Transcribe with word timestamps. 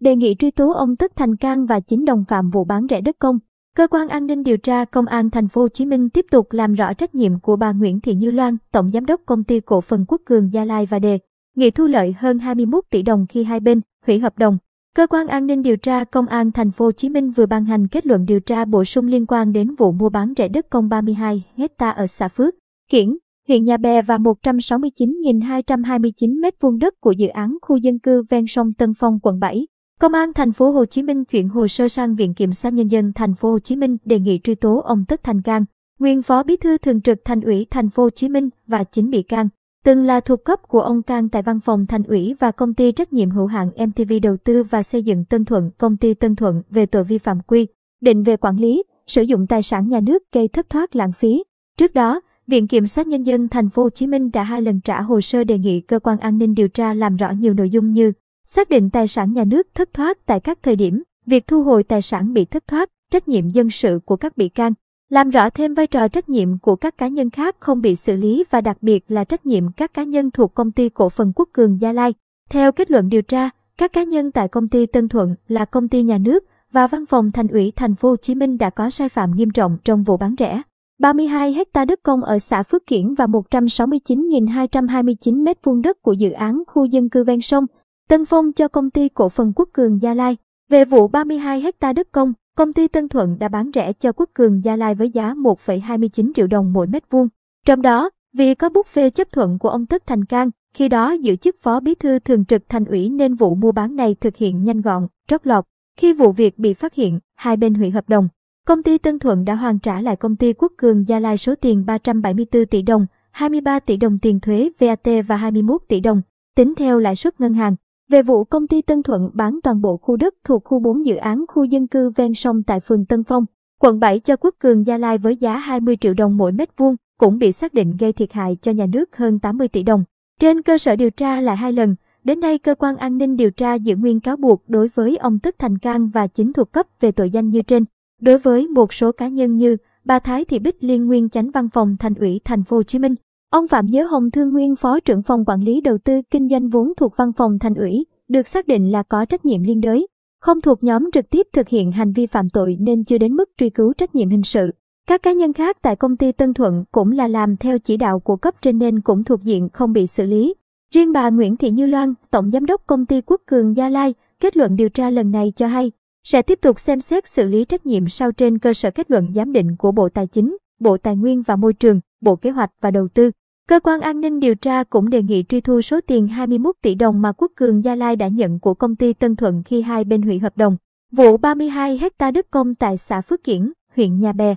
đề 0.00 0.16
nghị 0.16 0.34
truy 0.38 0.50
tố 0.50 0.72
ông 0.72 0.96
Tất 0.96 1.16
Thành 1.16 1.36
Cang 1.36 1.66
và 1.66 1.80
chính 1.80 2.04
đồng 2.04 2.24
phạm 2.28 2.50
vụ 2.50 2.64
bán 2.64 2.86
rẻ 2.90 3.00
đất 3.00 3.16
công. 3.18 3.38
Cơ 3.76 3.86
quan 3.86 4.08
an 4.08 4.26
ninh 4.26 4.42
điều 4.42 4.56
tra 4.56 4.84
Công 4.84 5.06
an 5.06 5.30
thành 5.30 5.48
phố 5.48 5.60
Hồ 5.60 5.68
Chí 5.68 5.86
Minh 5.86 6.08
tiếp 6.08 6.26
tục 6.30 6.52
làm 6.52 6.74
rõ 6.74 6.94
trách 6.94 7.14
nhiệm 7.14 7.40
của 7.40 7.56
bà 7.56 7.72
Nguyễn 7.72 8.00
Thị 8.00 8.14
Như 8.14 8.30
Loan, 8.30 8.56
tổng 8.72 8.90
giám 8.90 9.06
đốc 9.06 9.20
công 9.26 9.44
ty 9.44 9.60
cổ 9.60 9.80
phần 9.80 10.04
Quốc 10.08 10.20
Cường 10.24 10.52
Gia 10.52 10.64
Lai 10.64 10.86
và 10.86 10.98
đề 10.98 11.18
nghị 11.56 11.70
thu 11.70 11.86
lợi 11.86 12.14
hơn 12.18 12.38
21 12.38 12.84
tỷ 12.90 13.02
đồng 13.02 13.26
khi 13.28 13.44
hai 13.44 13.60
bên 13.60 13.80
hủy 14.06 14.18
hợp 14.18 14.38
đồng. 14.38 14.58
Cơ 14.96 15.06
quan 15.06 15.26
an 15.26 15.46
ninh 15.46 15.62
điều 15.62 15.76
tra 15.76 16.04
Công 16.04 16.26
an 16.26 16.52
thành 16.52 16.70
phố 16.70 16.84
Hồ 16.84 16.92
Chí 16.92 17.08
Minh 17.08 17.30
vừa 17.30 17.46
ban 17.46 17.64
hành 17.64 17.88
kết 17.88 18.06
luận 18.06 18.24
điều 18.24 18.40
tra 18.40 18.64
bổ 18.64 18.84
sung 18.84 19.06
liên 19.06 19.26
quan 19.26 19.52
đến 19.52 19.74
vụ 19.74 19.92
mua 19.92 20.08
bán 20.08 20.32
rẻ 20.36 20.48
đất 20.48 20.70
công 20.70 20.88
32 20.88 21.44
hecta 21.56 21.90
ở 21.90 22.06
xã 22.06 22.28
Phước, 22.28 22.54
Kiển, 22.90 23.16
huyện 23.48 23.64
Nhà 23.64 23.76
Bè 23.76 24.02
và 24.02 24.18
169.229 24.18 26.40
m2 26.40 26.78
đất 26.78 26.94
của 27.00 27.12
dự 27.12 27.28
án 27.28 27.56
khu 27.62 27.76
dân 27.76 27.98
cư 27.98 28.22
ven 28.30 28.44
sông 28.48 28.72
Tân 28.72 28.94
Phong 28.94 29.18
quận 29.22 29.40
7. 29.40 29.66
Công 30.00 30.12
an 30.12 30.32
thành 30.32 30.52
phố 30.52 30.70
Hồ 30.70 30.84
Chí 30.84 31.02
Minh 31.02 31.24
chuyển 31.24 31.48
hồ 31.48 31.68
sơ 31.68 31.88
sang 31.88 32.14
Viện 32.14 32.34
Kiểm 32.34 32.52
sát 32.52 32.72
Nhân 32.72 32.88
dân 32.88 33.12
thành 33.12 33.34
phố 33.34 33.50
Hồ 33.50 33.58
Chí 33.58 33.76
Minh 33.76 33.96
đề 34.04 34.18
nghị 34.18 34.40
truy 34.44 34.54
tố 34.54 34.80
ông 34.84 35.04
Tất 35.04 35.22
Thành 35.24 35.42
Cang, 35.42 35.64
nguyên 35.98 36.22
phó 36.22 36.42
bí 36.42 36.56
thư 36.56 36.78
thường 36.78 37.00
trực 37.00 37.18
thành 37.24 37.40
ủy 37.40 37.66
thành 37.70 37.90
phố 37.90 38.02
Hồ 38.02 38.10
Chí 38.10 38.28
Minh 38.28 38.48
và 38.66 38.84
chính 38.84 39.10
bị 39.10 39.22
can, 39.22 39.48
từng 39.84 40.04
là 40.04 40.20
thuộc 40.20 40.44
cấp 40.44 40.60
của 40.68 40.80
ông 40.80 41.02
Cang 41.02 41.28
tại 41.28 41.42
văn 41.42 41.60
phòng 41.60 41.86
thành 41.86 42.02
ủy 42.02 42.34
và 42.40 42.50
công 42.50 42.74
ty 42.74 42.92
trách 42.92 43.12
nhiệm 43.12 43.30
hữu 43.30 43.46
hạn 43.46 43.70
MTV 43.86 44.12
đầu 44.22 44.36
tư 44.36 44.62
và 44.62 44.82
xây 44.82 45.02
dựng 45.02 45.24
Tân 45.24 45.44
Thuận, 45.44 45.70
công 45.78 45.96
ty 45.96 46.14
Tân 46.14 46.36
Thuận 46.36 46.62
về 46.70 46.86
tội 46.86 47.04
vi 47.04 47.18
phạm 47.18 47.40
quy 47.46 47.66
định 48.00 48.22
về 48.22 48.36
quản 48.36 48.56
lý, 48.56 48.82
sử 49.06 49.22
dụng 49.22 49.46
tài 49.46 49.62
sản 49.62 49.88
nhà 49.88 50.00
nước 50.00 50.22
gây 50.32 50.48
thất 50.48 50.70
thoát 50.70 50.96
lãng 50.96 51.12
phí. 51.12 51.44
Trước 51.78 51.94
đó, 51.94 52.20
Viện 52.46 52.68
Kiểm 52.68 52.86
sát 52.86 53.06
Nhân 53.06 53.22
dân 53.22 53.48
thành 53.48 53.70
phố 53.70 53.82
Hồ 53.82 53.90
Chí 53.90 54.06
Minh 54.06 54.30
đã 54.32 54.42
hai 54.42 54.62
lần 54.62 54.80
trả 54.80 55.00
hồ 55.00 55.20
sơ 55.20 55.44
đề 55.44 55.58
nghị 55.58 55.80
cơ 55.80 55.98
quan 55.98 56.18
an 56.18 56.38
ninh 56.38 56.54
điều 56.54 56.68
tra 56.68 56.94
làm 56.94 57.16
rõ 57.16 57.30
nhiều 57.30 57.54
nội 57.54 57.70
dung 57.70 57.92
như 57.92 58.12
xác 58.54 58.68
định 58.68 58.90
tài 58.90 59.08
sản 59.08 59.32
nhà 59.32 59.44
nước 59.44 59.66
thất 59.74 59.94
thoát 59.94 60.26
tại 60.26 60.40
các 60.40 60.58
thời 60.62 60.76
điểm, 60.76 61.02
việc 61.26 61.46
thu 61.46 61.62
hồi 61.62 61.84
tài 61.84 62.02
sản 62.02 62.32
bị 62.32 62.44
thất 62.44 62.66
thoát, 62.66 62.88
trách 63.12 63.28
nhiệm 63.28 63.48
dân 63.48 63.70
sự 63.70 64.00
của 64.04 64.16
các 64.16 64.36
bị 64.36 64.48
can, 64.48 64.72
làm 65.10 65.30
rõ 65.30 65.50
thêm 65.50 65.74
vai 65.74 65.86
trò 65.86 66.08
trách 66.08 66.28
nhiệm 66.28 66.58
của 66.58 66.76
các 66.76 66.98
cá 66.98 67.08
nhân 67.08 67.30
khác 67.30 67.56
không 67.60 67.80
bị 67.80 67.96
xử 67.96 68.16
lý 68.16 68.44
và 68.50 68.60
đặc 68.60 68.76
biệt 68.80 69.04
là 69.08 69.24
trách 69.24 69.46
nhiệm 69.46 69.72
các 69.72 69.94
cá 69.94 70.02
nhân 70.02 70.30
thuộc 70.30 70.54
công 70.54 70.72
ty 70.72 70.88
cổ 70.88 71.08
phần 71.08 71.32
Quốc 71.36 71.48
Cường 71.52 71.80
Gia 71.80 71.92
Lai. 71.92 72.14
Theo 72.50 72.72
kết 72.72 72.90
luận 72.90 73.08
điều 73.08 73.22
tra, 73.22 73.50
các 73.78 73.92
cá 73.92 74.02
nhân 74.02 74.32
tại 74.32 74.48
công 74.48 74.68
ty 74.68 74.86
Tân 74.86 75.08
Thuận 75.08 75.34
là 75.48 75.64
công 75.64 75.88
ty 75.88 76.02
nhà 76.02 76.18
nước 76.18 76.44
và 76.72 76.86
văn 76.86 77.06
phòng 77.06 77.32
thành 77.32 77.48
ủy 77.48 77.72
thành 77.76 77.94
phố 77.94 78.08
Hồ 78.08 78.16
Chí 78.16 78.34
Minh 78.34 78.58
đã 78.58 78.70
có 78.70 78.90
sai 78.90 79.08
phạm 79.08 79.36
nghiêm 79.36 79.50
trọng 79.50 79.78
trong 79.84 80.02
vụ 80.02 80.16
bán 80.16 80.34
rẻ 80.38 80.62
32 80.98 81.52
hecta 81.52 81.84
đất 81.84 82.00
công 82.02 82.22
ở 82.22 82.38
xã 82.38 82.62
Phước 82.62 82.86
Kiển 82.86 83.14
và 83.14 83.26
169.229 83.26 85.44
m2 85.44 85.82
đất 85.82 86.02
của 86.02 86.12
dự 86.12 86.30
án 86.30 86.62
khu 86.66 86.84
dân 86.84 87.08
cư 87.08 87.24
ven 87.24 87.40
sông 87.40 87.66
Tân 88.10 88.24
Phong 88.24 88.52
cho 88.52 88.68
công 88.68 88.90
ty 88.90 89.08
cổ 89.08 89.28
phần 89.28 89.52
Quốc 89.56 89.68
Cường 89.72 90.02
Gia 90.02 90.14
Lai. 90.14 90.36
Về 90.68 90.84
vụ 90.84 91.08
32 91.08 91.60
hecta 91.60 91.92
đất 91.92 92.12
công, 92.12 92.32
công 92.56 92.72
ty 92.72 92.88
Tân 92.88 93.08
Thuận 93.08 93.38
đã 93.38 93.48
bán 93.48 93.70
rẻ 93.74 93.92
cho 93.92 94.12
Quốc 94.12 94.30
Cường 94.34 94.64
Gia 94.64 94.76
Lai 94.76 94.94
với 94.94 95.10
giá 95.10 95.34
1,29 95.34 96.32
triệu 96.34 96.46
đồng 96.46 96.72
mỗi 96.72 96.86
mét 96.86 97.10
vuông. 97.10 97.28
Trong 97.66 97.82
đó, 97.82 98.10
vì 98.36 98.54
có 98.54 98.68
bút 98.68 98.86
phê 98.86 99.10
chấp 99.10 99.32
thuận 99.32 99.58
của 99.58 99.68
ông 99.68 99.86
Tất 99.86 100.06
Thành 100.06 100.24
Cang, 100.24 100.50
khi 100.74 100.88
đó 100.88 101.12
giữ 101.12 101.36
chức 101.36 101.56
phó 101.60 101.80
bí 101.80 101.94
thư 101.94 102.18
thường 102.18 102.44
trực 102.44 102.68
thành 102.68 102.84
ủy 102.84 103.08
nên 103.08 103.34
vụ 103.34 103.54
mua 103.54 103.72
bán 103.72 103.96
này 103.96 104.16
thực 104.20 104.36
hiện 104.36 104.64
nhanh 104.64 104.80
gọn, 104.80 105.06
trót 105.28 105.46
lọt. 105.46 105.64
Khi 105.96 106.12
vụ 106.12 106.32
việc 106.32 106.58
bị 106.58 106.74
phát 106.74 106.94
hiện, 106.94 107.18
hai 107.34 107.56
bên 107.56 107.74
hủy 107.74 107.90
hợp 107.90 108.08
đồng. 108.08 108.28
Công 108.66 108.82
ty 108.82 108.98
Tân 108.98 109.18
Thuận 109.18 109.44
đã 109.44 109.54
hoàn 109.54 109.78
trả 109.78 110.00
lại 110.00 110.16
công 110.16 110.36
ty 110.36 110.52
Quốc 110.52 110.72
Cường 110.76 111.08
Gia 111.08 111.18
Lai 111.18 111.38
số 111.38 111.54
tiền 111.54 111.86
374 111.86 112.66
tỷ 112.66 112.82
đồng, 112.82 113.06
23 113.30 113.80
tỷ 113.80 113.96
đồng 113.96 114.18
tiền 114.18 114.40
thuế 114.40 114.70
VAT 114.78 115.08
và 115.26 115.36
21 115.36 115.82
tỷ 115.88 116.00
đồng, 116.00 116.22
tính 116.56 116.74
theo 116.74 116.98
lãi 116.98 117.16
suất 117.16 117.40
ngân 117.40 117.54
hàng. 117.54 117.76
Về 118.10 118.22
vụ 118.22 118.44
công 118.44 118.66
ty 118.66 118.82
Tân 118.82 119.02
Thuận 119.02 119.30
bán 119.34 119.58
toàn 119.62 119.80
bộ 119.80 119.96
khu 119.96 120.16
đất 120.16 120.34
thuộc 120.44 120.64
khu 120.64 120.78
4 120.80 121.06
dự 121.06 121.16
án 121.16 121.44
khu 121.48 121.64
dân 121.64 121.86
cư 121.86 122.10
ven 122.10 122.34
sông 122.34 122.62
tại 122.62 122.80
phường 122.80 123.04
Tân 123.04 123.24
Phong, 123.24 123.44
quận 123.78 124.00
7 124.00 124.20
cho 124.20 124.36
Quốc 124.36 124.54
Cường 124.58 124.86
Gia 124.86 124.98
Lai 124.98 125.18
với 125.18 125.36
giá 125.36 125.58
20 125.58 125.96
triệu 126.00 126.14
đồng 126.14 126.36
mỗi 126.36 126.52
mét 126.52 126.68
vuông, 126.76 126.96
cũng 127.18 127.38
bị 127.38 127.52
xác 127.52 127.74
định 127.74 127.96
gây 127.96 128.12
thiệt 128.12 128.32
hại 128.32 128.56
cho 128.62 128.72
nhà 128.72 128.86
nước 128.86 129.16
hơn 129.16 129.38
80 129.38 129.68
tỷ 129.68 129.82
đồng. 129.82 130.04
Trên 130.40 130.62
cơ 130.62 130.78
sở 130.78 130.96
điều 130.96 131.10
tra 131.10 131.40
lại 131.40 131.56
hai 131.56 131.72
lần, 131.72 131.94
đến 132.24 132.40
nay 132.40 132.58
cơ 132.58 132.74
quan 132.74 132.96
an 132.96 133.18
ninh 133.18 133.36
điều 133.36 133.50
tra 133.50 133.74
giữ 133.74 133.96
nguyên 133.96 134.20
cáo 134.20 134.36
buộc 134.36 134.62
đối 134.68 134.88
với 134.88 135.16
ông 135.16 135.38
Tức 135.38 135.54
Thành 135.58 135.78
Cang 135.78 136.08
và 136.08 136.26
chính 136.26 136.52
thuộc 136.52 136.72
cấp 136.72 136.86
về 137.00 137.12
tội 137.12 137.30
danh 137.30 137.48
như 137.48 137.62
trên. 137.62 137.84
Đối 138.20 138.38
với 138.38 138.68
một 138.68 138.92
số 138.92 139.12
cá 139.12 139.28
nhân 139.28 139.56
như 139.56 139.76
bà 140.04 140.18
Thái 140.18 140.44
Thị 140.44 140.58
Bích 140.58 140.76
Liên 140.80 141.06
nguyên 141.06 141.28
chánh 141.28 141.50
văn 141.50 141.68
phòng 141.68 141.96
thành 142.00 142.14
ủy 142.14 142.40
thành 142.44 142.64
phố 142.64 142.76
Hồ 142.76 142.82
Chí 142.82 142.98
Minh, 142.98 143.14
ông 143.50 143.68
Phạm 143.68 143.86
Nhớ 143.86 144.04
Hồng 144.04 144.30
Thương 144.30 144.52
nguyên 144.52 144.76
phó 144.76 145.00
trưởng 145.00 145.22
phòng 145.22 145.44
quản 145.44 145.60
lý 145.60 145.80
đầu 145.80 145.98
tư 146.04 146.22
kinh 146.30 146.48
doanh 146.48 146.68
vốn 146.68 146.92
thuộc 146.96 147.16
văn 147.16 147.32
phòng 147.32 147.58
thành 147.58 147.74
ủy, 147.74 148.06
được 148.28 148.48
xác 148.48 148.66
định 148.66 148.92
là 148.92 149.02
có 149.02 149.24
trách 149.24 149.44
nhiệm 149.44 149.62
liên 149.62 149.80
đới, 149.80 150.06
không 150.40 150.60
thuộc 150.60 150.84
nhóm 150.84 151.10
trực 151.12 151.30
tiếp 151.30 151.46
thực 151.52 151.68
hiện 151.68 151.92
hành 151.92 152.12
vi 152.12 152.26
phạm 152.26 152.48
tội 152.50 152.76
nên 152.80 153.04
chưa 153.04 153.18
đến 153.18 153.34
mức 153.34 153.50
truy 153.58 153.70
cứu 153.70 153.92
trách 153.92 154.14
nhiệm 154.14 154.28
hình 154.28 154.42
sự. 154.42 154.70
Các 155.08 155.22
cá 155.22 155.32
nhân 155.32 155.52
khác 155.52 155.76
tại 155.82 155.96
công 155.96 156.16
ty 156.16 156.32
Tân 156.32 156.54
Thuận 156.54 156.84
cũng 156.92 157.12
là 157.12 157.28
làm 157.28 157.56
theo 157.56 157.78
chỉ 157.78 157.96
đạo 157.96 158.20
của 158.20 158.36
cấp 158.36 158.54
trên 158.62 158.78
nên 158.78 159.00
cũng 159.00 159.24
thuộc 159.24 159.42
diện 159.42 159.68
không 159.72 159.92
bị 159.92 160.06
xử 160.06 160.26
lý. 160.26 160.54
Riêng 160.94 161.12
bà 161.12 161.30
Nguyễn 161.30 161.56
Thị 161.56 161.70
Như 161.70 161.86
Loan, 161.86 162.14
Tổng 162.30 162.50
Giám 162.50 162.66
đốc 162.66 162.86
Công 162.86 163.06
ty 163.06 163.20
Quốc 163.20 163.40
Cường 163.46 163.76
Gia 163.76 163.88
Lai, 163.88 164.14
kết 164.40 164.56
luận 164.56 164.76
điều 164.76 164.88
tra 164.88 165.10
lần 165.10 165.30
này 165.30 165.52
cho 165.56 165.66
hay, 165.66 165.92
sẽ 166.24 166.42
tiếp 166.42 166.58
tục 166.62 166.80
xem 166.80 167.00
xét 167.00 167.28
xử 167.28 167.46
lý 167.46 167.64
trách 167.64 167.86
nhiệm 167.86 168.08
sau 168.08 168.32
trên 168.32 168.58
cơ 168.58 168.72
sở 168.72 168.90
kết 168.90 169.10
luận 169.10 169.32
giám 169.34 169.52
định 169.52 169.76
của 169.78 169.92
Bộ 169.92 170.08
Tài 170.08 170.26
chính, 170.26 170.56
Bộ 170.80 170.96
Tài 170.96 171.16
nguyên 171.16 171.42
và 171.42 171.56
Môi 171.56 171.72
trường, 171.72 172.00
Bộ 172.20 172.36
Kế 172.36 172.50
hoạch 172.50 172.70
và 172.80 172.90
Đầu 172.90 173.08
tư. 173.14 173.30
Cơ 173.70 173.80
quan 173.80 174.00
an 174.00 174.20
ninh 174.20 174.40
điều 174.40 174.54
tra 174.54 174.84
cũng 174.84 175.10
đề 175.10 175.22
nghị 175.22 175.44
truy 175.48 175.60
thu 175.60 175.82
số 175.82 176.00
tiền 176.06 176.28
21 176.28 176.76
tỷ 176.82 176.94
đồng 176.94 177.22
mà 177.22 177.32
Quốc 177.32 177.52
Cường 177.56 177.84
Gia 177.84 177.94
Lai 177.94 178.16
đã 178.16 178.28
nhận 178.28 178.60
của 178.60 178.74
công 178.74 178.96
ty 178.96 179.12
Tân 179.12 179.36
Thuận 179.36 179.62
khi 179.62 179.82
hai 179.82 180.04
bên 180.04 180.22
hủy 180.22 180.38
hợp 180.38 180.56
đồng. 180.56 180.76
Vụ 181.12 181.36
32 181.36 181.98
hecta 181.98 182.30
đất 182.30 182.50
công 182.50 182.74
tại 182.74 182.98
xã 182.98 183.20
Phước 183.20 183.44
Kiển, 183.44 183.72
huyện 183.96 184.20
Nhà 184.20 184.32
Bè, 184.32 184.54